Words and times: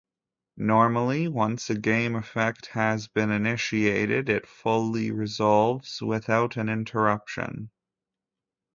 Normally, 0.57 1.27
once 1.27 1.69
a 1.69 1.75
game 1.75 2.15
effect 2.15 2.65
has 2.73 3.07
been 3.07 3.29
initiated, 3.29 4.29
it 4.29 4.47
fully 4.47 5.11
resolves 5.11 6.01
without 6.01 6.57
an 6.57 6.69
interruption. 6.69 7.69